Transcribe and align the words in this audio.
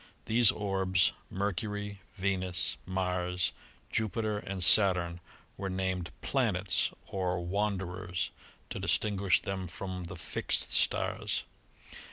These 0.25 0.49
orbs, 0.51 1.13
Mercury, 1.29 2.01
Venus, 2.15 2.75
Mars, 2.87 3.51
Jupiter 3.91 4.39
and 4.39 4.63
Saturn, 4.63 5.19
were 5.57 5.69
named 5.69 6.09
"planets" 6.23 6.89
or 7.05 7.39
"wanderers" 7.45 8.31
to 8.71 8.79
distin 8.79 9.15
guish 9.15 9.43
them 9.43 9.67
from 9.67 10.05
the 10.05 10.15
"fixed" 10.15 10.71
stars. 10.73 11.43